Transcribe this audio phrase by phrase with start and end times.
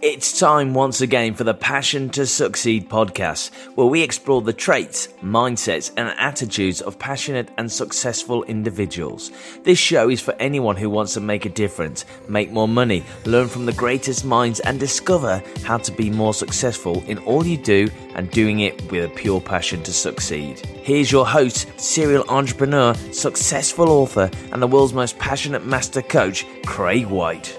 [0.00, 5.08] It's time once again for the Passion to Succeed podcast, where we explore the traits,
[5.24, 9.32] mindsets, and attitudes of passionate and successful individuals.
[9.64, 13.48] This show is for anyone who wants to make a difference, make more money, learn
[13.48, 17.88] from the greatest minds, and discover how to be more successful in all you do
[18.14, 20.64] and doing it with a pure passion to succeed.
[20.64, 27.06] Here's your host, serial entrepreneur, successful author, and the world's most passionate master coach, Craig
[27.06, 27.57] White.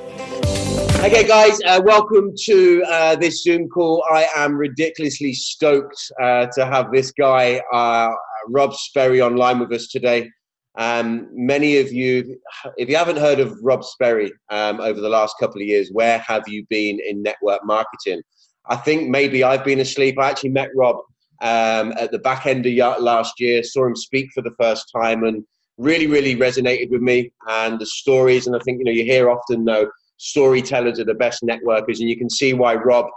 [0.69, 4.03] Okay, guys, uh, welcome to uh, this Zoom call.
[4.11, 8.11] I am ridiculously stoked uh, to have this guy, uh,
[8.49, 10.29] Rob Sperry, online with us today.
[10.77, 12.39] Um, many of you,
[12.77, 16.19] if you haven't heard of Rob Sperry um, over the last couple of years, where
[16.19, 18.21] have you been in network marketing?
[18.67, 20.19] I think maybe I've been asleep.
[20.19, 20.97] I actually met Rob
[21.41, 25.23] um, at the back end of last year, saw him speak for the first time,
[25.23, 25.43] and
[25.77, 28.45] really, really resonated with me and the stories.
[28.45, 31.99] And I think you know you hear often though storytellers are the best networkers.
[31.99, 33.07] And you can see why Rob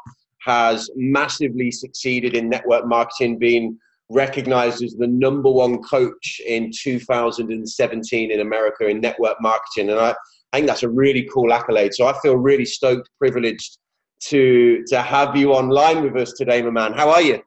[0.40, 8.30] has massively succeeded in network marketing, being recognized as the number one coach in 2017
[8.30, 9.90] in America in network marketing.
[9.90, 10.14] And I,
[10.52, 11.94] I think that's a really cool accolade.
[11.94, 13.78] So I feel really stoked, privileged
[14.24, 16.92] to to have you online with us today, my man.
[16.92, 17.42] How are you?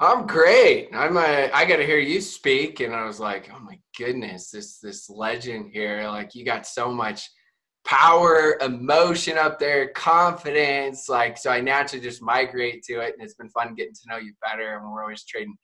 [0.00, 0.88] I'm great.
[0.92, 4.50] I'm a, I got to hear you speak, and I was like, oh my goodness,
[4.50, 6.08] this this legend here.
[6.08, 7.28] Like you got so much
[7.84, 11.08] power, emotion up there, confidence.
[11.08, 13.14] Like, so I naturally just migrate to it.
[13.14, 14.76] And it's been fun getting to know you better.
[14.76, 15.56] And we're always trading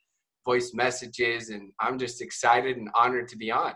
[0.44, 1.50] voice messages.
[1.50, 3.72] And I'm just excited and honored to be on.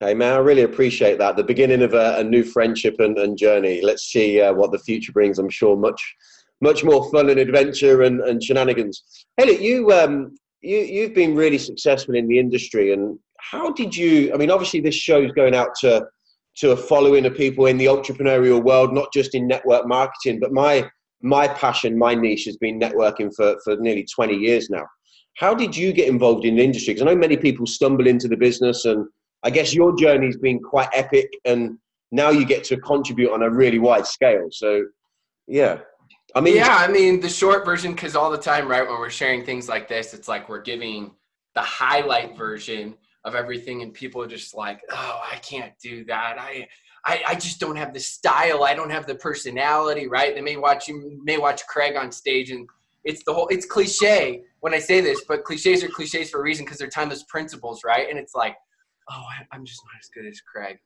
[0.00, 1.36] Hey, man, I really appreciate that.
[1.36, 3.80] The beginning of a, a new friendship and, and, journey.
[3.80, 5.38] Let's see uh, what the future brings.
[5.38, 6.14] I'm sure much,
[6.60, 9.26] much more fun and adventure and, and shenanigans.
[9.38, 12.92] Hey, you, um, you, you've been really successful in the industry.
[12.92, 16.06] And how did you, I mean, obviously, this show is going out to,
[16.56, 20.40] to a following of people in the entrepreneurial world, not just in network marketing.
[20.40, 20.88] But my
[21.22, 24.84] my passion, my niche has been networking for, for nearly 20 years now.
[25.38, 26.94] How did you get involved in the industry?
[26.94, 29.06] Because I know many people stumble into the business, and
[29.42, 31.78] I guess your journey's been quite epic, and
[32.12, 34.48] now you get to contribute on a really wide scale.
[34.50, 34.84] So,
[35.46, 35.80] yeah.
[36.34, 39.10] I mean, yeah, I mean, the short version, because all the time, right, when we're
[39.10, 41.12] sharing things like this, it's like we're giving
[41.54, 42.94] the highlight version
[43.26, 46.66] of everything and people are just like oh i can't do that i
[47.06, 48.64] I, I just don't have the style.
[48.64, 50.34] I don't have the personality, right?
[50.34, 52.68] They may watch you may watch Craig on stage and
[53.04, 56.42] it's the whole it's cliche when I say this, but cliches are cliches for a
[56.42, 58.10] reason because they're timeless principles, right?
[58.10, 58.56] And it's like,
[59.08, 60.78] oh, I, I'm just not as good as Craig.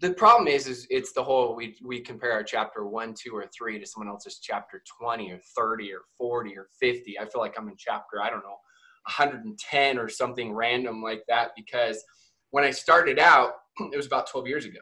[0.00, 3.46] The problem is, is it's the whole we we compare our chapter one, two, or
[3.52, 7.18] three to someone else's chapter twenty or thirty or forty or fifty.
[7.18, 8.58] I feel like I'm in chapter I don't know
[9.04, 12.02] 110 or something random like that because
[12.50, 13.52] when I started out,
[13.92, 14.80] it was about 12 years ago.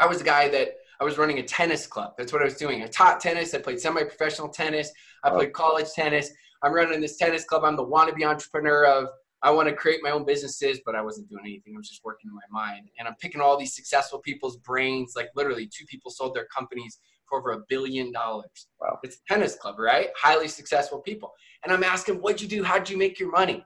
[0.00, 2.12] I was a guy that I was running a tennis club.
[2.18, 2.82] That's what I was doing.
[2.82, 3.54] I taught tennis.
[3.54, 4.90] I played semi-professional tennis.
[5.22, 6.30] I played college tennis.
[6.62, 7.64] I'm running this tennis club.
[7.64, 9.08] I'm the wannabe entrepreneur of
[9.42, 11.74] I want to create my own businesses, but I wasn't doing anything.
[11.76, 12.88] I was just working in my mind.
[12.98, 15.12] And I'm picking all these successful people's brains.
[15.14, 18.68] Like literally, two people sold their companies for over a billion dollars.
[18.80, 18.98] Wow.
[19.02, 20.08] It's a tennis club, right?
[20.16, 21.32] Highly successful people.
[21.64, 22.62] And I'm asking, what'd you do?
[22.64, 23.64] How'd you make your money?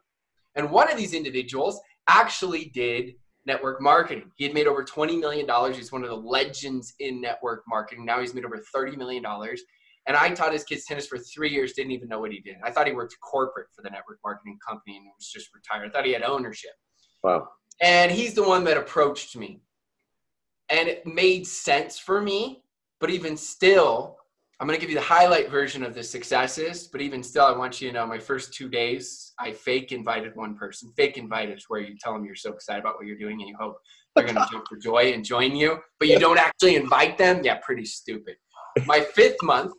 [0.54, 3.14] And one of these individuals actually did
[3.46, 4.30] network marketing.
[4.36, 5.46] He had made over $20 million.
[5.74, 8.04] He's one of the legends in network marketing.
[8.04, 9.24] Now he's made over $30 million.
[10.06, 12.56] And I taught his kids tennis for three years, didn't even know what he did.
[12.64, 15.88] I thought he worked corporate for the network marketing company and was just retired.
[15.88, 16.72] I thought he had ownership.
[17.22, 17.48] Wow.
[17.80, 19.60] And he's the one that approached me.
[20.68, 22.61] And it made sense for me
[23.02, 24.16] but even still,
[24.60, 26.86] I'm going to give you the highlight version of the successes.
[26.86, 30.36] But even still, I want you to know my first two days, I fake invited
[30.36, 30.92] one person.
[30.96, 33.48] Fake invited is where you tell them you're so excited about what you're doing and
[33.48, 33.76] you hope
[34.14, 37.40] they're going to jump for joy and join you, but you don't actually invite them.
[37.42, 38.36] Yeah, pretty stupid.
[38.86, 39.72] My fifth month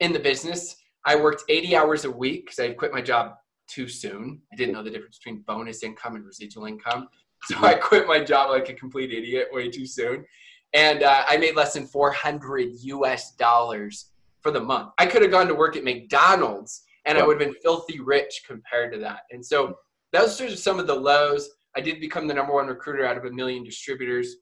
[0.00, 3.36] in the business, I worked 80 hours a week because I quit my job
[3.68, 4.42] too soon.
[4.52, 7.08] I didn't know the difference between bonus income and residual income.
[7.44, 10.26] So I quit my job like a complete idiot way too soon
[10.72, 14.10] and uh, I made less than 400 US dollars
[14.40, 14.92] for the month.
[14.98, 18.42] I could have gone to work at McDonald's and I would have been filthy rich
[18.46, 19.20] compared to that.
[19.30, 19.74] And so
[20.12, 21.48] those are some of the lows.
[21.76, 24.36] I did become the number one recruiter out of a million distributors.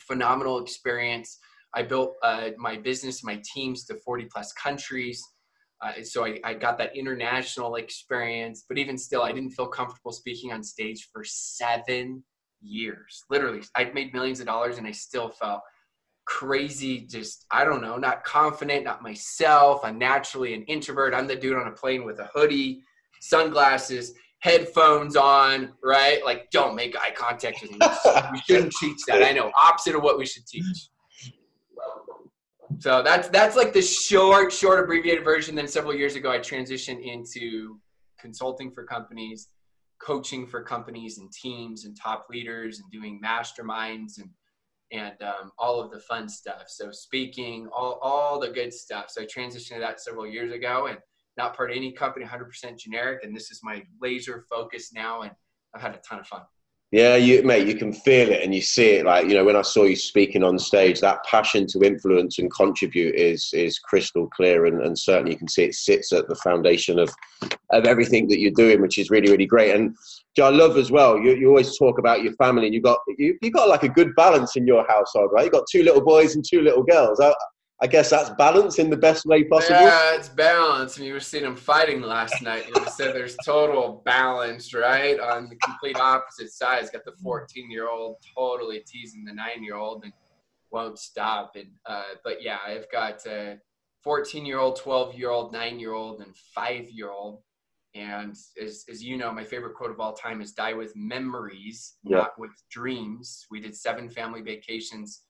[0.00, 1.38] Phenomenal experience.
[1.74, 5.22] I built uh, my business, my teams to 40 plus countries.
[5.80, 10.12] Uh, so I, I, got that international experience, but even still, I didn't feel comfortable
[10.12, 12.22] speaking on stage for seven
[12.60, 13.24] years.
[13.30, 15.60] Literally, I'd made millions of dollars and I still felt
[16.26, 19.80] crazy, just, I don't know, not confident, not myself.
[19.84, 21.14] I'm naturally an introvert.
[21.14, 22.82] I'm the dude on a plane with a hoodie,
[23.20, 26.24] sunglasses, headphones on, right?
[26.24, 27.78] Like, don't make eye contact with me.
[28.32, 29.22] we shouldn't teach that.
[29.22, 30.88] I know, opposite of what we should teach.
[32.78, 35.54] So that's that's like the short, short abbreviated version.
[35.54, 37.78] Then several years ago, I transitioned into
[38.18, 39.48] consulting for companies,
[40.00, 44.30] coaching for companies and teams and top leaders, and doing masterminds and
[44.92, 46.64] and um, all of the fun stuff.
[46.66, 49.06] So speaking, all all the good stuff.
[49.08, 50.98] So I transitioned to that several years ago, and
[51.36, 53.24] not part of any company, 100% generic.
[53.24, 55.32] And this is my laser focus now, and
[55.74, 56.42] I've had a ton of fun.
[56.92, 59.06] Yeah, you mate, you can feel it and you see it.
[59.06, 62.52] Like you know, when I saw you speaking on stage, that passion to influence and
[62.52, 66.34] contribute is is crystal clear, and, and certainly you can see it sits at the
[66.34, 67.08] foundation of
[67.70, 69.72] of everything that you're doing, which is really really great.
[69.72, 69.94] And
[70.40, 71.16] I love as well.
[71.16, 73.88] You, you always talk about your family, and you got you you got like a
[73.88, 75.44] good balance in your household, right?
[75.44, 77.20] You got two little boys and two little girls.
[77.20, 77.32] I,
[77.82, 79.80] I guess that's balance in the best way possible.
[79.80, 80.98] Yeah, it's balance.
[80.98, 82.66] And you were seeing them fighting last night.
[82.68, 85.18] You said there's total balance, right?
[85.18, 86.90] On the complete opposite sides.
[86.90, 90.12] Got the 14 year old totally teasing the nine year old and
[90.70, 91.52] won't stop.
[91.56, 93.58] And uh, but yeah, I've got a
[94.04, 97.40] 14 year old, 12 year old, nine year old, and five year old.
[97.94, 101.94] And as, as you know, my favorite quote of all time is die with memories,
[102.04, 102.18] yeah.
[102.18, 103.46] not with dreams.
[103.50, 105.22] We did seven family vacations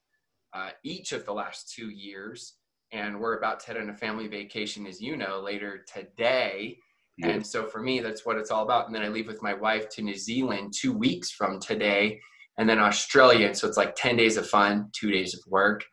[0.52, 2.54] uh, each of the last two years.
[2.92, 6.78] And we're about to head on a family vacation, as you know, later today.
[7.18, 7.28] Yeah.
[7.28, 8.86] And so for me, that's what it's all about.
[8.86, 12.20] And then I leave with my wife to New Zealand two weeks from today,
[12.58, 13.46] and then Australia.
[13.46, 15.84] And so it's like 10 days of fun, two days of work.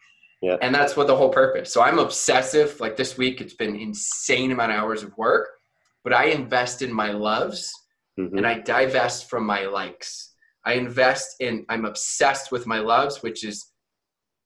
[0.42, 0.58] Yeah.
[0.62, 1.72] And that's what the whole purpose.
[1.74, 2.80] So I'm obsessive.
[2.80, 5.50] Like this week, it's been insane amount of hours of work,
[6.04, 7.72] but I invest in my loves
[8.20, 8.38] mm-hmm.
[8.38, 10.34] and I divest from my likes.
[10.66, 13.72] I invest in, I'm obsessed with my loves, which is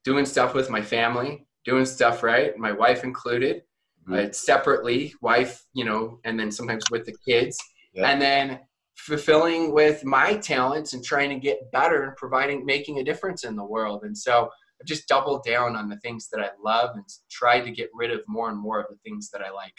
[0.03, 3.63] doing stuff with my family, doing stuff right, my wife included,
[4.07, 4.29] mm-hmm.
[4.29, 7.57] uh, separately, wife, you know, and then sometimes with the kids,
[7.95, 8.59] and then
[8.95, 13.55] fulfilling with my talents and trying to get better and providing, making a difference in
[13.55, 14.03] the world.
[14.03, 14.49] And so
[14.79, 18.11] I've just doubled down on the things that I love and tried to get rid
[18.11, 19.73] of more and more of the things that I like.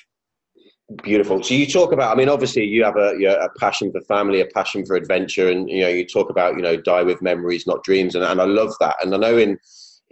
[1.02, 1.42] Beautiful.
[1.42, 4.00] So you talk about, I mean, obviously you have a, you know, a passion for
[4.02, 7.22] family, a passion for adventure, and you know, you talk about, you know, die with
[7.22, 8.96] memories, not dreams, and, and I love that.
[9.02, 9.58] And I know in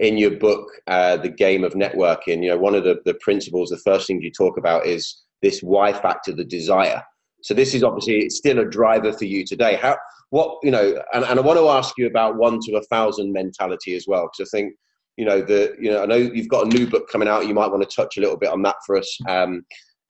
[0.00, 3.68] in your book, uh, The Game of Networking, you know, one of the, the principles,
[3.68, 7.02] the first thing you talk about is this why factor, the desire.
[7.42, 9.76] So this is obviously still a driver for you today.
[9.76, 9.98] How,
[10.30, 13.32] what, you know, and, and I want to ask you about one to a thousand
[13.32, 14.74] mentality as well, because I think,
[15.18, 17.46] you know, the, you know, I know you've got a new book coming out.
[17.46, 19.18] You might want to touch a little bit on that for us.
[19.28, 19.66] Um,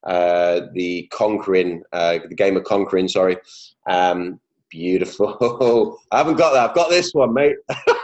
[0.07, 3.37] uh, the conquering, uh, the game of conquering, sorry.
[3.89, 4.39] Um,
[4.69, 5.99] beautiful.
[6.11, 6.69] I haven't got that.
[6.69, 7.57] I've got this one, mate.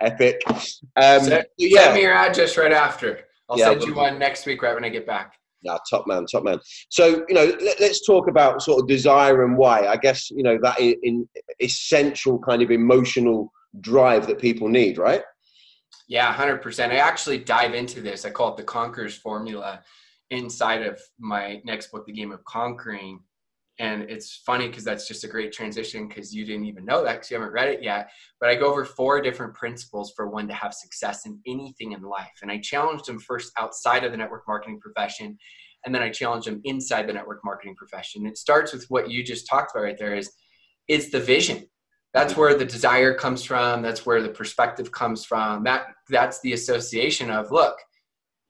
[0.00, 0.40] Epic.
[0.48, 1.82] Um, send, yeah.
[1.82, 3.20] send me your address right after.
[3.48, 5.34] I'll yeah, send you one next week right when I get back.
[5.62, 6.58] Yeah, top man, top man.
[6.88, 9.86] So you know, let, us talk about sort of desire and why.
[9.86, 11.28] I guess you know that in, in
[11.60, 15.22] essential kind of emotional drive that people need, right?
[16.08, 16.92] Yeah, hundred percent.
[16.92, 18.24] I actually dive into this.
[18.24, 19.82] I call it the Conquerors Formula
[20.30, 23.20] inside of my next book, The Game of Conquering
[23.80, 27.14] and it's funny because that's just a great transition because you didn't even know that
[27.14, 28.10] because you haven't read it yet.
[28.38, 32.02] But I go over four different principles for one to have success in anything in
[32.02, 32.40] life.
[32.42, 35.38] And I challenged them first outside of the network marketing profession.
[35.86, 38.26] And then I challenge them inside the network marketing profession.
[38.26, 40.30] It starts with what you just talked about right there is
[40.86, 41.66] it's the vision.
[42.12, 43.80] That's where the desire comes from.
[43.80, 45.64] That's where the perspective comes from.
[45.64, 47.78] That that's the association of look,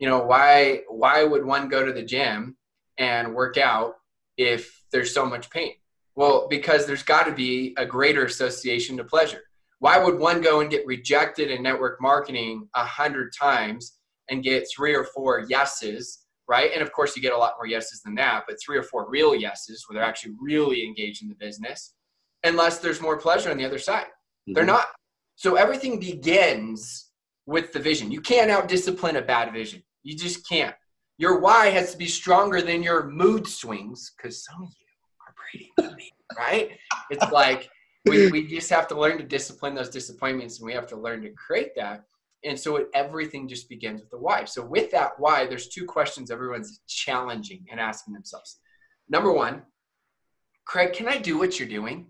[0.01, 2.57] you know, why why would one go to the gym
[2.99, 3.95] and work out
[4.37, 5.73] if there's so much pain?
[6.17, 9.43] Well, because there's got to be a greater association to pleasure.
[9.79, 13.97] Why would one go and get rejected in network marketing a hundred times
[14.29, 16.71] and get three or four yeses, right?
[16.73, 19.09] And of course, you get a lot more yeses than that, but three or four
[19.09, 21.95] real yeses where they're actually really engaged in the business,
[22.45, 24.05] unless there's more pleasure on the other side.
[24.05, 24.53] Mm-hmm.
[24.55, 24.87] They're not.
[25.37, 27.11] So everything begins
[27.47, 28.13] with the vision.
[28.13, 29.83] You can't out discipline a bad vision.
[30.03, 30.75] You just can't.
[31.21, 34.87] Your why has to be stronger than your mood swings because some of you
[35.21, 36.71] are Brady moody, right?
[37.11, 37.69] It's like
[38.07, 41.21] we, we just have to learn to discipline those disappointments and we have to learn
[41.21, 42.05] to create that.
[42.43, 44.47] And so it, everything just begins with the why.
[44.47, 48.57] So with that why, there's two questions everyone's challenging and asking themselves.
[49.11, 49.61] Number one,
[50.65, 52.07] Craig, can I do what you're doing?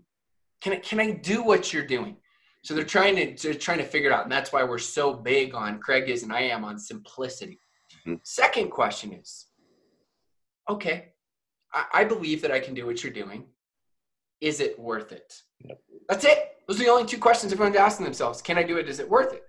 [0.61, 2.15] Can I, can I do what you're doing?
[2.63, 5.13] So they're trying to they're trying to figure it out, and that's why we're so
[5.13, 7.59] big on Craig is and I am on simplicity.
[8.05, 8.15] Mm-hmm.
[8.23, 9.47] Second question is
[10.69, 11.13] okay,
[11.73, 13.45] I, I, believe that I can do what you're doing.
[14.39, 15.33] Is it worth it?
[15.65, 15.79] Yep.
[16.07, 16.51] That's it.
[16.67, 18.41] Those are the only two questions everyone's asking themselves.
[18.41, 18.87] Can I do it?
[18.87, 19.43] Is it worth it?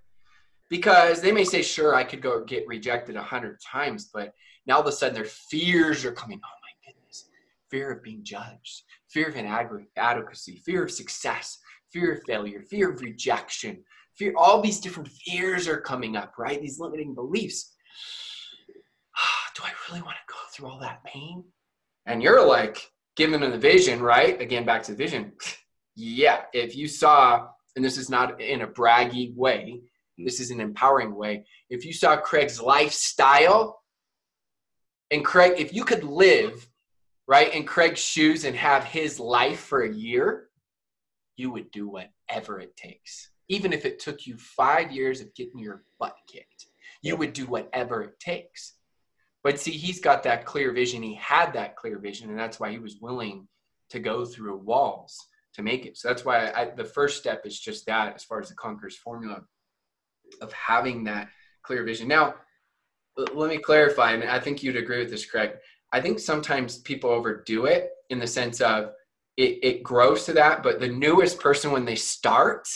[0.69, 4.33] Because they may say, sure, I could go get rejected a hundred times, but
[4.65, 6.39] now all of a sudden their fears are coming.
[6.43, 7.29] Oh my goodness.
[7.69, 11.59] Fear of being judged, fear of inadequacy, fear of success,
[11.91, 13.83] fear of failure, fear of rejection,
[14.15, 16.61] fear, all these different fears are coming up, right?
[16.61, 17.73] These limiting beliefs.
[19.63, 21.43] I really want to go through all that pain?
[22.05, 24.39] And you're like, given them the vision, right?
[24.41, 25.33] Again, back to the vision.
[25.95, 29.81] yeah, if you saw, and this is not in a braggy way,
[30.17, 31.45] this is an empowering way.
[31.69, 33.79] If you saw Craig's lifestyle,
[35.11, 36.67] and Craig, if you could live
[37.27, 40.49] right in Craig's shoes and have his life for a year,
[41.35, 43.31] you would do whatever it takes.
[43.49, 46.67] Even if it took you five years of getting your butt kicked,
[47.01, 48.73] you would do whatever it takes.
[49.43, 51.03] But see, he's got that clear vision.
[51.03, 53.47] He had that clear vision, and that's why he was willing
[53.89, 55.17] to go through walls
[55.55, 55.97] to make it.
[55.97, 58.95] So that's why I, the first step is just that, as far as the Conquerors
[58.95, 59.41] formula
[60.41, 61.29] of having that
[61.63, 62.07] clear vision.
[62.07, 62.35] Now,
[63.17, 65.51] let me clarify, and I think you'd agree with this, Craig.
[65.91, 68.93] I think sometimes people overdo it in the sense of
[69.37, 72.67] it, it grows to that, but the newest person when they start,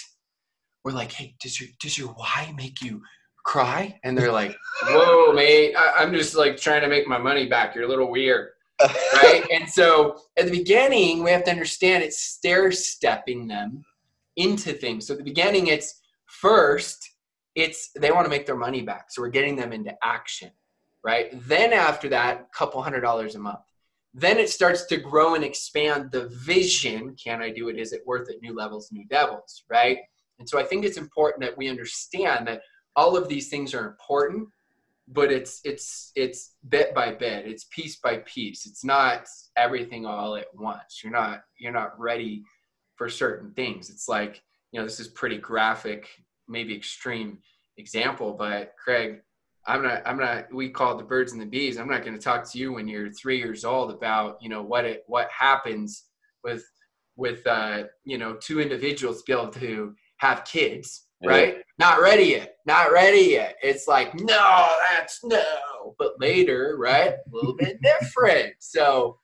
[0.84, 3.02] we're like, hey, does your does your why make you
[3.48, 3.98] cry?
[4.04, 7.74] And they're like, whoa, mate, I, I'm just like trying to make my money back.
[7.74, 8.50] You're a little weird.
[8.80, 9.44] right?
[9.52, 13.84] And so at the beginning, we have to understand it's stair stepping them
[14.36, 15.08] into things.
[15.08, 17.10] So at the beginning, it's first,
[17.56, 19.06] it's they want to make their money back.
[19.10, 20.52] So we're getting them into action,
[21.04, 21.30] right?
[21.48, 23.60] Then after that, a couple hundred dollars a month.
[24.14, 27.16] Then it starts to grow and expand the vision.
[27.16, 27.78] Can I do it?
[27.80, 28.42] Is it worth it?
[28.42, 30.00] New levels, new devils, right?
[30.40, 32.62] And so I think it's important that we understand that
[32.98, 34.50] all of these things are important,
[35.08, 37.48] but it's it's it's bit by bit.
[37.48, 38.66] It's piece by piece.
[38.66, 39.26] It's not
[39.56, 41.02] everything all at once.
[41.02, 42.44] You're not you're not ready
[42.96, 43.90] for certain things.
[43.90, 46.10] It's like, you know, this is pretty graphic
[46.48, 47.40] maybe extreme
[47.78, 49.22] example, but Craig,
[49.66, 51.78] I'm not, I'm not, we call it the birds and the bees.
[51.78, 54.62] I'm not going to talk to you when you're three years old about, you know,
[54.62, 56.06] what it, what happens
[56.44, 56.64] with,
[57.18, 61.30] with, uh, you know, two individuals to be able to have kids, yeah.
[61.30, 61.56] right?
[61.80, 62.58] Not ready yet.
[62.66, 63.56] Not ready yet.
[63.62, 65.96] It's like, no, that's no.
[65.98, 67.14] But later, right?
[67.14, 68.54] A little bit different.
[68.60, 69.20] So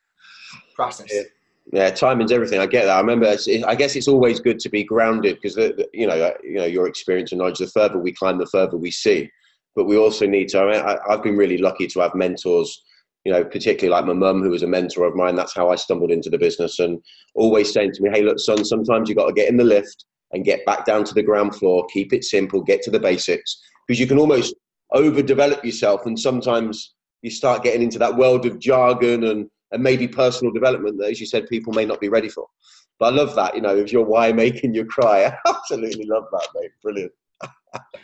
[0.76, 1.10] process.
[1.12, 1.24] Yeah
[1.72, 2.60] yeah, timing's everything.
[2.60, 2.98] I get that.
[2.98, 3.26] I remember.
[3.28, 5.56] I guess it's always good to be grounded because
[5.94, 7.60] you know, uh, you know, your experience and knowledge.
[7.60, 9.30] The further we climb, the further we see.
[9.76, 10.62] But we also need to.
[10.62, 12.84] I mean, I, I've been really lucky to have mentors.
[13.24, 15.36] You know, particularly like my mum, who was a mentor of mine.
[15.36, 17.02] That's how I stumbled into the business, and
[17.34, 18.66] always saying to me, "Hey, look, son.
[18.66, 21.56] Sometimes you got to get in the lift and get back down to the ground
[21.56, 21.86] floor.
[21.94, 22.62] Keep it simple.
[22.62, 24.56] Get to the basics because you can almost
[24.94, 30.08] overdevelop yourself, and sometimes you start getting into that world of jargon and and maybe
[30.08, 32.46] personal development that, as you said, people may not be ready for.
[33.00, 36.26] But I love that, you know, if you're why making you cry, I absolutely love
[36.32, 36.72] that, mate.
[36.82, 37.12] Brilliant.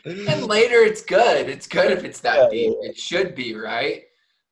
[0.06, 1.48] and later it's good.
[1.48, 2.76] It's good if it's that yeah, deep.
[2.82, 2.90] Yeah.
[2.90, 4.04] It should be, right?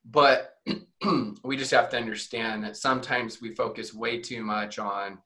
[0.06, 0.54] But
[1.44, 5.18] we just have to understand that sometimes we focus way too much on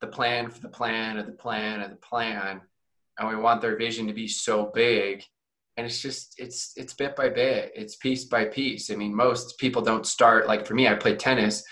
[0.00, 2.60] the plan for the plan of the plan of the plan.
[3.18, 5.24] And we want their vision to be so big.
[5.76, 7.72] And it's just it's it's bit by bit.
[7.74, 8.90] It's piece by piece.
[8.90, 11.64] I mean most people don't start like for me i play tennis.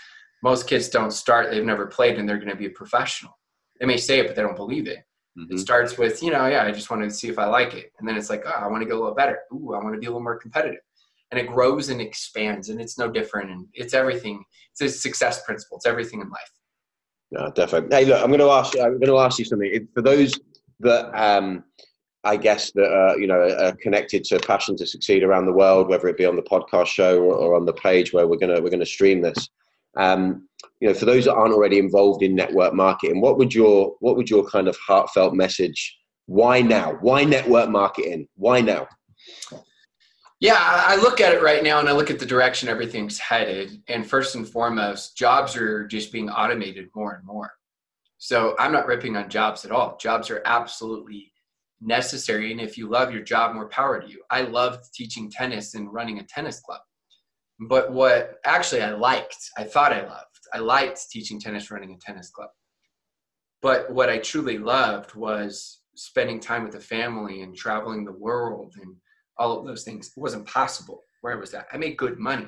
[0.43, 3.38] Most kids don't start they've never played and they're going to be a professional.
[3.81, 4.99] They may say it but they don't believe it.
[5.37, 5.57] Mm-hmm.
[5.57, 7.93] it starts with you know yeah i just want to see if i like it.
[7.99, 9.40] And then it's like oh i want to get a little better.
[9.52, 10.81] Ooh i want to be a little more competitive.
[11.31, 14.45] And it grows and expands and it's no different and it's everything.
[14.73, 15.78] It's a success principle.
[15.78, 16.50] It's everything in life
[17.34, 20.02] no definitely hey look i'm going to ask i'm going to ask you something for
[20.02, 20.38] those
[20.80, 21.64] that um
[22.24, 25.88] I guess that uh, you know are connected to Passion to Succeed around the world,
[25.88, 28.60] whether it be on the podcast show or, or on the page where we're gonna
[28.60, 29.50] we're gonna stream this.
[29.96, 30.48] Um,
[30.80, 34.16] you know, for those that aren't already involved in network marketing, what would your what
[34.16, 35.98] would your kind of heartfelt message?
[36.26, 36.96] Why now?
[37.00, 38.26] Why network marketing?
[38.36, 38.88] Why now?
[40.44, 43.80] Yeah, I look at it right now and I look at the direction everything's headed.
[43.88, 47.50] And first and foremost, jobs are just being automated more and more.
[48.18, 49.96] So I'm not ripping on jobs at all.
[49.96, 51.32] Jobs are absolutely
[51.80, 52.52] necessary.
[52.52, 54.20] And if you love your job, more power to you.
[54.30, 56.82] I loved teaching tennis and running a tennis club.
[57.58, 61.96] But what actually I liked, I thought I loved, I liked teaching tennis, running a
[61.96, 62.50] tennis club.
[63.62, 68.74] But what I truly loved was spending time with the family and traveling the world
[68.78, 68.94] and
[69.38, 70.08] all of those things.
[70.08, 71.66] It wasn't possible where was at.
[71.72, 72.46] I made good money,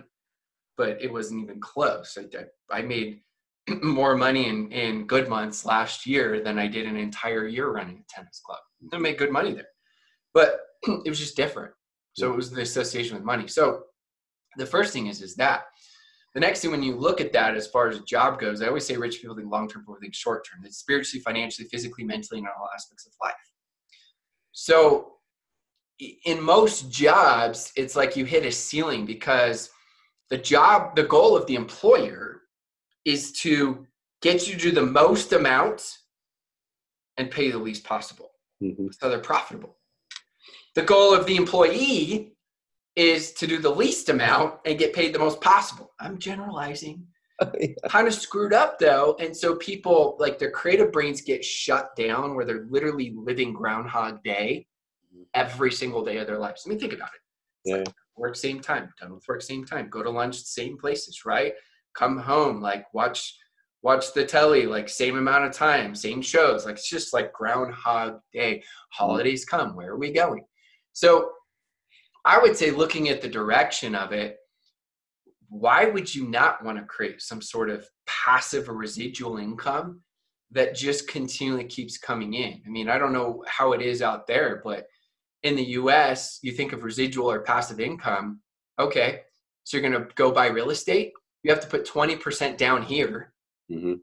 [0.77, 2.17] but it wasn't even close.
[2.19, 3.21] I, I made
[3.83, 7.99] more money in, in good months last year than I did an entire year running
[7.99, 8.59] a tennis club
[8.93, 9.69] I made good money there.
[10.35, 10.61] But
[11.05, 11.73] it was just different.
[12.13, 13.49] So it was the association with money.
[13.49, 13.83] So
[14.57, 15.65] the first thing is is that.
[16.35, 18.67] The next thing when you look at that as far as a job goes, I
[18.67, 20.65] always say rich people think long term, people think short term.
[20.67, 23.35] It's spiritually, financially, physically, mentally, and all aspects of life.
[24.53, 25.16] So
[25.99, 29.71] in most jobs, it's like you hit a ceiling because
[30.31, 32.43] the job, the goal of the employer
[33.05, 33.87] is to
[34.23, 35.99] get you to do the most amount
[37.17, 38.31] and pay the least possible.
[38.63, 38.89] mm-hmm.
[38.91, 39.77] so they're profitable.
[40.75, 42.37] The goal of the employee
[42.97, 45.93] is to do the least amount and get paid the most possible.
[46.01, 47.07] I'm generalizing.
[47.61, 47.69] yeah.
[47.89, 52.35] Kind of screwed up though, and so people like their creative brains get shut down
[52.35, 54.67] where they're literally living Groundhog Day.
[55.37, 56.65] Every single day of their lives.
[56.67, 57.71] I mean, think about it.
[57.71, 57.77] yeah.
[57.77, 61.53] Like work same time, done with work same time, go to lunch same places, right?
[61.95, 63.37] Come home, like watch
[63.83, 66.65] watch the telly like same amount of time, same shows.
[66.65, 68.65] Like it's just like Groundhog Day.
[68.91, 70.43] Holidays come, where are we going?
[70.93, 71.31] So
[72.25, 74.39] I would say looking at the direction of it,
[75.49, 80.01] why would you not want to create some sort of passive or residual income
[80.51, 82.61] that just continually keeps coming in?
[82.67, 84.87] I mean, I don't know how it is out there, but
[85.47, 88.41] in the US, you think of residual or passive income.
[88.79, 89.21] Okay,
[89.65, 91.13] so you're going to go buy real estate.
[91.43, 93.33] You have to put 20% down here,
[93.71, 93.95] mm-hmm.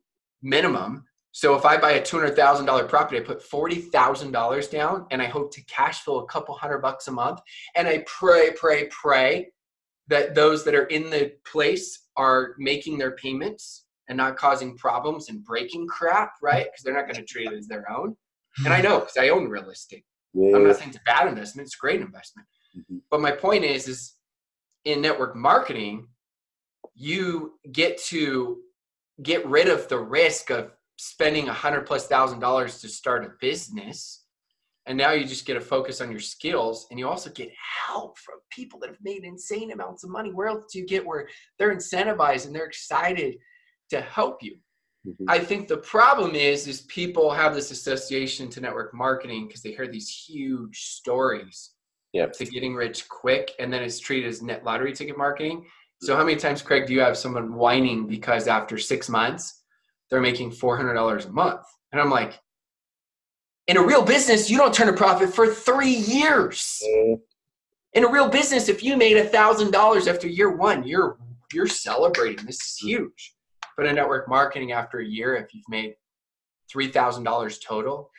[0.42, 1.04] minimum.
[1.34, 5.66] So if I buy a $200,000 property, I put $40,000 down and I hope to
[5.66, 7.42] cash flow a couple hundred bucks a month.
[7.76, 9.50] And I pray, pray, pray
[10.08, 15.30] that those that are in the place are making their payments and not causing problems
[15.30, 16.66] and breaking crap, right?
[16.66, 18.16] Because they're not going to treat it as their own.
[18.64, 20.06] And I know because I own real estate.
[20.34, 20.56] Yeah.
[20.56, 22.48] I'm not saying it's a bad investment; it's a great investment.
[22.78, 22.98] Mm-hmm.
[23.10, 24.14] But my point is, is
[24.86, 26.08] in network marketing,
[26.96, 28.60] you get to
[29.22, 33.32] get rid of the risk of spending a hundred plus thousand dollars to start a
[33.40, 34.24] business
[34.86, 37.52] and now you just get to focus on your skills and you also get
[37.88, 41.06] help from people that have made insane amounts of money where else do you get
[41.06, 43.38] where they're incentivized and they're excited
[43.90, 44.58] to help you
[45.08, 45.26] mm-hmm.
[45.28, 49.72] i think the problem is is people have this association to network marketing because they
[49.72, 51.72] hear these huge stories
[52.14, 52.34] yep.
[52.34, 55.66] to getting rich quick and then it's treated as net lottery ticket marketing
[56.02, 59.64] so how many times craig do you have someone whining because after six months
[60.10, 62.40] they're making $400 a month and i'm like
[63.68, 66.82] in a real business, you don't turn a profit for three years.
[66.86, 67.20] Mm.
[67.94, 71.18] In a real business, if you made a thousand dollars after year one, you're
[71.54, 72.46] you're celebrating.
[72.46, 73.33] This is huge.
[73.78, 75.96] But in network marketing, after a year, if you've made
[76.70, 78.12] three thousand dollars total,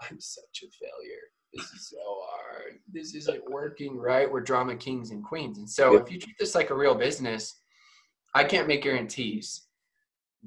[0.00, 1.20] like, I'm such a failure.
[1.52, 2.80] This is so hard.
[2.92, 4.30] This isn't working right.
[4.30, 5.58] We're drama kings and queens.
[5.58, 7.60] And so, if you treat this like a real business,
[8.34, 9.68] I can't make guarantees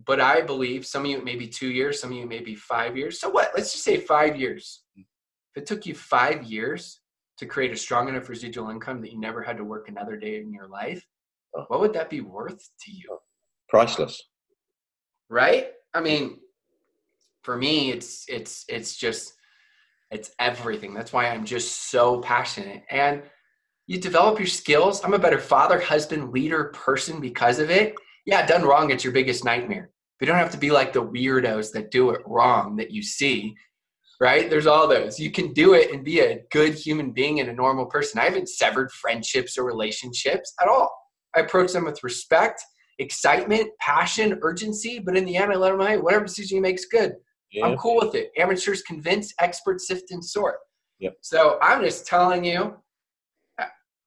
[0.06, 3.20] but I believe some of you maybe two years, some of you maybe five years.
[3.20, 3.52] So what?
[3.56, 4.84] Let's just say five years.
[4.96, 7.00] If it took you five years
[7.38, 10.40] to create a strong enough residual income that you never had to work another day
[10.40, 11.04] in your life,
[11.56, 11.66] oh.
[11.68, 13.08] what would that be worth to you?
[13.12, 13.20] Oh.
[13.70, 14.22] Priceless.
[15.30, 15.68] Right?
[15.94, 16.38] I mean,
[17.44, 19.34] for me, it's it's it's just
[20.12, 20.94] it's everything.
[20.94, 22.84] That's why I'm just so passionate.
[22.90, 23.24] And
[23.88, 25.04] you develop your skills.
[25.04, 27.96] I'm a better father, husband, leader, person because of it
[28.28, 29.90] yeah, done wrong, it's your biggest nightmare.
[30.20, 33.02] But you don't have to be like the weirdos that do it wrong that you
[33.02, 33.56] see,
[34.20, 34.50] right?
[34.50, 35.18] There's all those.
[35.18, 38.20] You can do it and be a good human being and a normal person.
[38.20, 40.92] I haven't severed friendships or relationships at all.
[41.36, 42.62] I approach them with respect,
[43.00, 46.76] excitement, passion, urgency, but in the end, I let them, hey, whatever decision you make
[46.76, 47.14] is good.
[47.64, 48.32] I'm cool with it.
[48.38, 50.58] Amateurs convince, experts sift and sort.
[51.00, 51.18] Yep.
[51.22, 52.76] So I'm just telling you,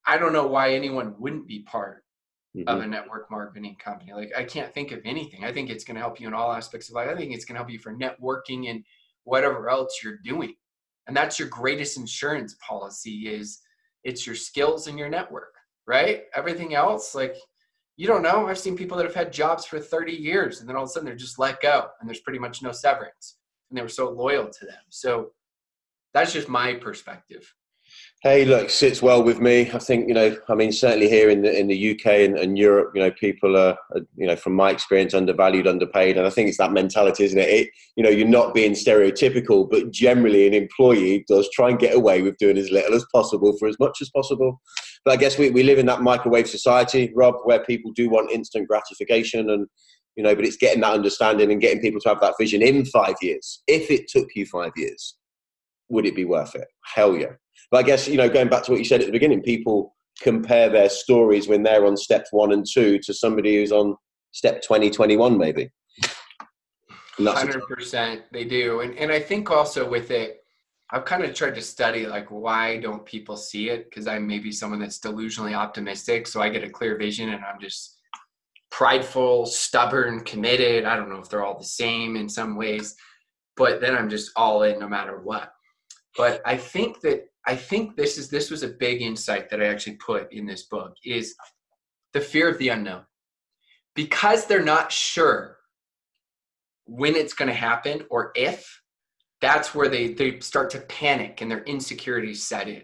[0.07, 2.03] I don't know why anyone wouldn't be part
[2.57, 2.68] mm-hmm.
[2.68, 4.12] of a network marketing company.
[4.12, 5.44] Like I can't think of anything.
[5.44, 7.09] I think it's going to help you in all aspects of life.
[7.09, 8.85] I think it's going to help you for networking and
[9.24, 10.55] whatever else you're doing.
[11.07, 13.61] And that's your greatest insurance policy is
[14.05, 15.55] it's your skills and your network,
[15.87, 16.22] right?
[16.35, 17.37] Everything else, like
[18.00, 18.46] you don't know.
[18.46, 20.92] I've seen people that have had jobs for 30 years and then all of a
[20.92, 23.36] sudden they're just let go and there's pretty much no severance.
[23.68, 24.80] And they were so loyal to them.
[24.88, 25.32] So
[26.14, 27.54] that's just my perspective.
[28.22, 29.70] Hey, look, sits well with me.
[29.72, 30.36] I think you know.
[30.48, 33.56] I mean, certainly here in the in the UK and, and Europe, you know, people
[33.56, 37.24] are, are, you know, from my experience, undervalued, underpaid, and I think it's that mentality,
[37.24, 37.48] isn't it?
[37.48, 37.68] it?
[37.96, 42.22] You know, you're not being stereotypical, but generally, an employee does try and get away
[42.22, 44.60] with doing as little as possible for as much as possible.
[45.04, 48.30] But I guess we, we live in that microwave society, Rob, where people do want
[48.30, 49.66] instant gratification, and
[50.16, 52.84] you know, but it's getting that understanding and getting people to have that vision in
[52.84, 53.62] five years.
[53.66, 55.16] If it took you five years,
[55.88, 56.68] would it be worth it?
[56.94, 57.32] Hell yeah.
[57.70, 59.94] But I guess, you know, going back to what you said at the beginning, people
[60.20, 63.96] compare their stories when they're on step one and two to somebody who's on
[64.32, 65.70] step 20, 21 maybe.
[67.18, 70.39] Hundred percent, they do, and and I think also with it,
[70.92, 73.88] I've kind of tried to study like why don't people see it?
[73.88, 77.61] Because I'm maybe someone that's delusionally optimistic, so I get a clear vision, and I'm
[77.61, 77.98] just
[78.70, 80.85] prideful, stubborn, committed.
[80.85, 82.96] I don't know if they're all the same in some ways,
[83.57, 85.53] but then I'm just all in no matter what.
[86.16, 89.66] But I think that I think this is this was a big insight that I
[89.66, 91.35] actually put in this book is
[92.12, 93.05] the fear of the unknown.
[93.94, 95.57] Because they're not sure
[96.87, 98.80] when it's going to happen or if,
[99.40, 102.83] that's where they, they start to panic and their insecurities set in.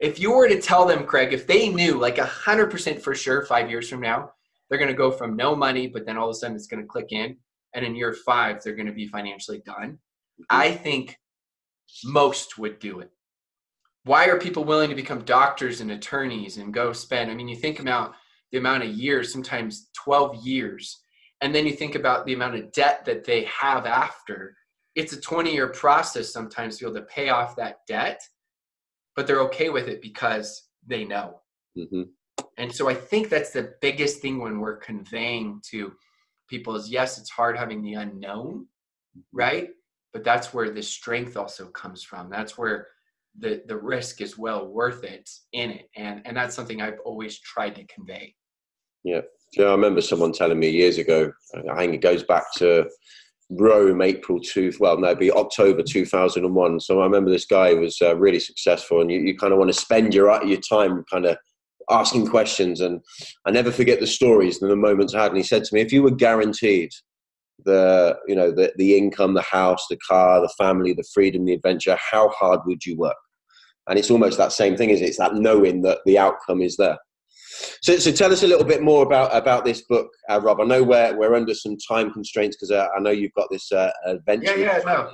[0.00, 3.70] If you were to tell them, Craig, if they knew like 100% for sure five
[3.70, 4.32] years from now,
[4.68, 6.82] they're going to go from no money, but then all of a sudden it's going
[6.82, 7.36] to click in.
[7.74, 9.92] And in year five, they're going to be financially done.
[9.92, 10.44] Mm-hmm.
[10.50, 11.18] I think
[12.04, 13.10] most would do it.
[14.04, 17.30] Why are people willing to become doctors and attorneys and go spend?
[17.30, 18.14] I mean, you think about
[18.50, 21.02] the amount of years, sometimes 12 years,
[21.40, 24.56] and then you think about the amount of debt that they have after
[24.94, 28.22] it's a 20 year process sometimes to be able to pay off that debt,
[29.16, 31.40] but they're okay with it because they know.
[31.76, 32.02] Mm-hmm.
[32.58, 35.92] And so I think that's the biggest thing when we're conveying to
[36.48, 38.66] people is yes, it's hard having the unknown,
[39.16, 39.20] mm-hmm.
[39.32, 39.68] right?
[40.12, 42.28] But that's where the strength also comes from.
[42.28, 42.88] That's where
[43.38, 45.88] the the risk is well worth it in it.
[45.96, 48.34] And and that's something I've always tried to convey.
[49.04, 49.22] Yeah.
[49.54, 52.88] So I remember someone telling me years ago, I think it goes back to
[53.58, 54.72] Rome, April two.
[54.80, 56.80] Well, no, be October two thousand and one.
[56.80, 59.72] So I remember this guy was uh, really successful, and you, you kind of want
[59.72, 61.36] to spend your your time kind of
[61.90, 62.80] asking questions.
[62.80, 63.00] And
[63.44, 65.32] I never forget the stories and the moments I had.
[65.32, 66.90] And he said to me, "If you were guaranteed
[67.64, 71.54] the you know the the income, the house, the car, the family, the freedom, the
[71.54, 73.16] adventure, how hard would you work?"
[73.88, 75.06] And it's almost that same thing, is it?
[75.06, 76.98] It's that knowing that the outcome is there.
[77.80, 80.60] So, so tell us a little bit more about about this book, uh, Rob.
[80.60, 83.70] I know we're we're under some time constraints because uh, I know you've got this
[83.72, 84.58] uh, adventure.
[84.58, 85.12] Yeah, yeah, no.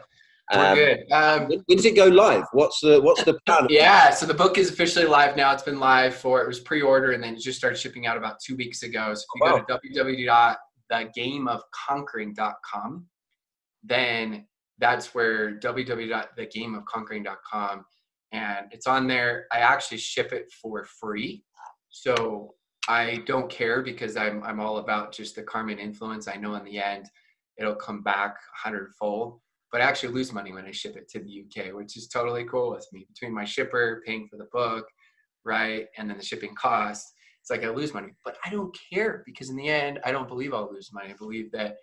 [0.54, 1.04] We're um, good.
[1.12, 2.44] Um, when does it go live?
[2.52, 3.66] What's the what's the plan?
[3.70, 5.52] yeah, so the book is officially live now.
[5.52, 8.36] It's been live for it was pre-order and then it just started shipping out about
[8.44, 9.12] two weeks ago.
[9.12, 9.62] So if you wow.
[9.68, 10.54] go to
[10.90, 13.06] www.thegameofconquering.com,
[13.84, 14.46] then
[14.78, 17.84] that's where www.thegameofconquering.com
[18.32, 19.44] and it's on there.
[19.52, 21.44] I actually ship it for free.
[22.02, 22.54] So
[22.88, 26.28] I don't care because I'm I'm all about just the karma influence.
[26.28, 27.06] I know in the end
[27.58, 29.40] it'll come back hundredfold.
[29.70, 32.44] But I actually lose money when I ship it to the UK, which is totally
[32.44, 33.06] cool with me.
[33.06, 34.86] Between my shipper paying for the book,
[35.44, 38.14] right, and then the shipping cost, it's like I lose money.
[38.24, 41.10] But I don't care because in the end, I don't believe I'll lose money.
[41.10, 41.76] I believe that,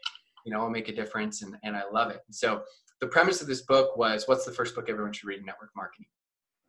[0.45, 2.21] you know, I'll make a difference and, and I love it.
[2.31, 2.63] So
[3.01, 5.69] the premise of this book was what's the first book everyone should read in network
[5.75, 6.07] marketing?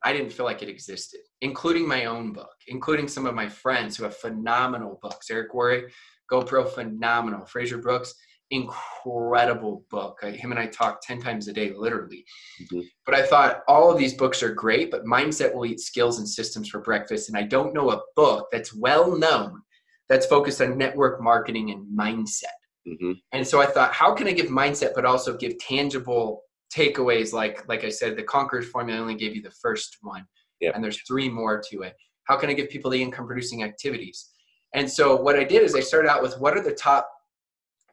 [0.05, 3.97] I didn't feel like it existed, including my own book, including some of my friends
[3.97, 5.31] who have phenomenal books.
[5.31, 5.89] Eric Worre,
[6.31, 7.45] GoPro, phenomenal.
[7.47, 8.15] Frazer Brookes,
[8.51, 10.19] incredible book.
[10.23, 12.25] I, him and I talk 10 times a day, literally.
[12.63, 12.81] Mm-hmm.
[13.05, 16.29] But I thought all of these books are great, but Mindset Will Eat Skills and
[16.29, 17.29] Systems for Breakfast.
[17.29, 19.61] And I don't know a book that's well known
[20.09, 22.45] that's focused on network marketing and mindset.
[22.87, 23.13] Mm-hmm.
[23.33, 26.43] And so I thought, how can I give mindset, but also give tangible
[26.75, 30.27] takeaways like like i said the conquerors formula only gave you the first one
[30.61, 30.75] yep.
[30.75, 31.95] and there's three more to it.
[32.25, 34.31] How can i give people the income producing activities?
[34.75, 37.09] And so what i did is i started out with what are the top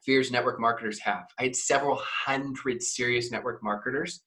[0.04, 1.24] fears network marketers have?
[1.38, 4.22] I had several hundred serious network marketers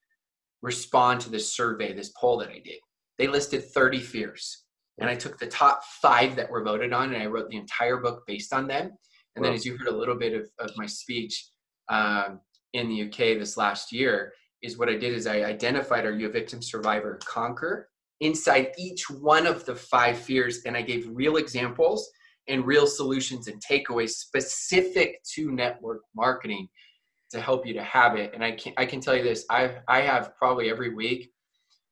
[0.61, 2.79] respond to this survey this poll that i did.
[3.17, 4.63] They listed 30 fears
[4.99, 7.97] and i took the top five that were voted on and i wrote the entire
[7.97, 8.91] book based on them.
[9.35, 11.47] And then as you heard a little bit of, of my speech
[11.89, 12.41] um,
[12.77, 16.27] in the UK this last year is what I did is I identified are you
[16.27, 21.37] a victim, survivor, conquer inside each one of the five fears, and I gave real
[21.37, 22.09] examples
[22.47, 26.67] and real solutions and takeaways specific to network marketing
[27.31, 28.31] to help you to have it.
[28.33, 31.31] And I can I can tell you this: I I have probably every week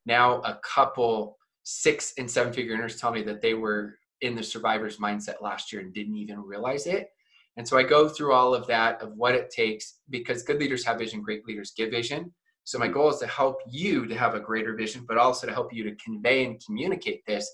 [0.05, 4.43] now a couple six and seven figure earners tell me that they were in the
[4.43, 7.09] survivor's mindset last year and didn't even realize it.
[7.57, 10.83] And so I go through all of that of what it takes because good leaders
[10.85, 12.33] have vision, great leaders give vision.
[12.65, 15.53] So my goal is to help you to have a greater vision, but also to
[15.53, 17.49] help you to convey and communicate this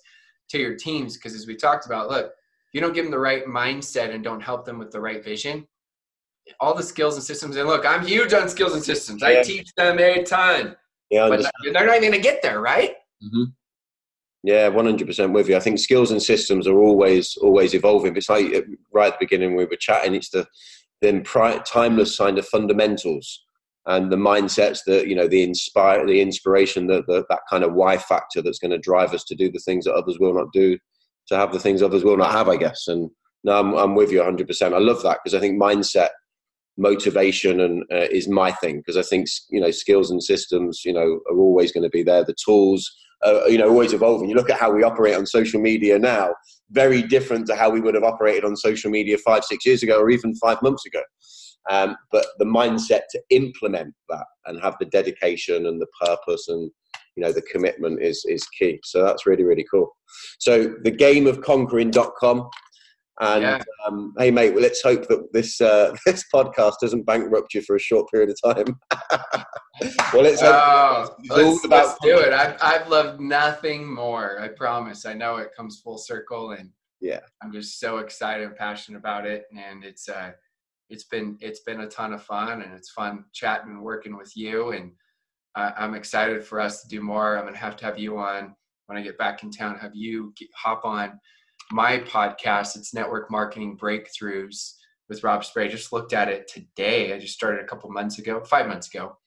[0.49, 1.17] to your teams.
[1.17, 4.23] Because as we talked about, look, if you don't give them the right mindset and
[4.23, 5.67] don't help them with the right vision,
[6.59, 7.55] all the skills and systems.
[7.57, 9.21] And look, I'm huge on skills and systems.
[9.21, 10.75] I teach them a ton.
[11.09, 12.91] Yeah, but they're not even going to get there, right?
[13.23, 13.43] Mm-hmm.
[14.43, 15.55] Yeah, one hundred percent with you.
[15.55, 18.15] I think skills and systems are always always evolving.
[18.15, 20.15] It's like right at the beginning we were chatting.
[20.15, 20.47] It's the
[21.01, 23.43] then timeless kind of fundamentals
[23.87, 27.97] and the mindsets that you know the inspire the inspiration that that kind of why
[27.97, 30.77] factor that's going to drive us to do the things that others will not do
[31.27, 33.09] to have the things others will not have i guess and
[33.43, 36.09] no i'm, I'm with you 100% i love that because i think mindset
[36.77, 40.93] motivation and uh, is my thing because i think you know skills and systems you
[40.93, 42.89] know are always going to be there the tools
[43.23, 46.33] uh, you know always evolving you look at how we operate on social media now
[46.71, 49.99] very different to how we would have operated on social media five six years ago
[49.99, 51.01] or even five months ago
[51.69, 56.71] um, but the mindset to implement that and have the dedication and the purpose and
[57.15, 59.95] you know the commitment is is key so that's really really cool
[60.39, 62.49] so the game of conquering.com
[63.19, 63.61] And Yeah.
[63.85, 67.75] um, hey, mate, well, let's hope that this uh, this podcast doesn't bankrupt you for
[67.75, 68.79] a short period of time.
[70.13, 70.41] well, let's.
[70.43, 72.33] Oh, It's all let's, about let's do it.
[72.33, 74.39] I've, I've loved nothing more.
[74.39, 75.05] I promise.
[75.05, 77.21] I know it comes full circle, and Yeah.
[77.41, 79.45] I'm just so excited and passionate about it.
[79.57, 80.31] And it's uh,
[80.89, 84.35] it's been it's been a ton of fun, and it's fun chatting and working with
[84.35, 84.71] you.
[84.71, 84.91] And
[85.55, 87.37] uh, I'm excited for us to do more.
[87.37, 88.55] I'm gonna have to have you on
[88.87, 89.77] when I get back in town.
[89.79, 91.19] Have you get, hop on
[91.71, 92.75] my podcast?
[92.75, 94.73] It's Network Marketing Breakthroughs
[95.09, 95.67] with Rob Sperry.
[95.67, 97.13] I just looked at it today.
[97.13, 99.17] I just started a couple months ago, five months ago.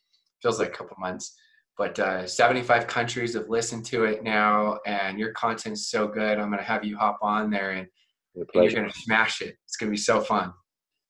[0.44, 1.35] Feels like a couple months.
[1.78, 6.38] But uh, 75 countries have listened to it now, and your content's so good.
[6.38, 7.88] I'm going to have you hop on there, and,
[8.37, 9.57] and you're going to smash it.
[9.64, 10.52] It's going to be so fun.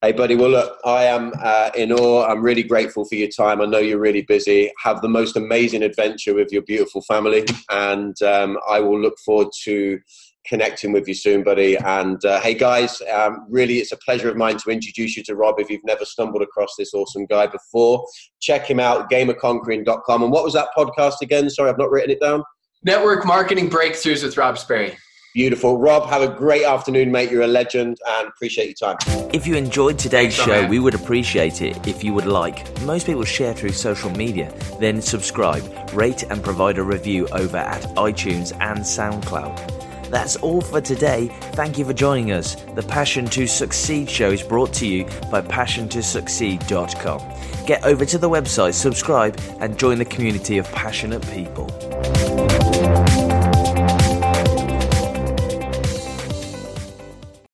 [0.02, 0.36] Hey, buddy.
[0.36, 2.26] Well, look, I am uh, in awe.
[2.26, 3.60] I'm really grateful for your time.
[3.60, 4.70] I know you're really busy.
[4.84, 9.48] Have the most amazing adventure with your beautiful family, and um, I will look forward
[9.64, 9.98] to
[10.46, 11.76] connecting with you soon, buddy.
[11.76, 15.34] And uh, hey, guys, um, really, it's a pleasure of mine to introduce you to
[15.34, 15.58] Rob.
[15.58, 18.06] If you've never stumbled across this awesome guy before,
[18.40, 20.22] check him out, gameofconquering.com.
[20.22, 21.48] And what was that podcast again?
[21.50, 22.42] Sorry, I've not written it down.
[22.84, 24.96] Network Marketing Breakthroughs with Rob Sperry.
[25.34, 25.78] Beautiful.
[25.78, 27.28] Rob, have a great afternoon, mate.
[27.28, 29.30] You're a legend and appreciate your time.
[29.32, 30.70] If you enjoyed today's Thanks, show, man.
[30.70, 32.80] we would appreciate it if you would like.
[32.82, 37.82] Most people share through social media, then subscribe, rate, and provide a review over at
[37.96, 39.93] iTunes and SoundCloud.
[40.14, 41.26] That's all for today.
[41.54, 42.54] Thank you for joining us.
[42.76, 47.66] The Passion to Succeed show is brought to you by passiontosucceed.com.
[47.66, 51.66] Get over to the website, subscribe, and join the community of passionate people.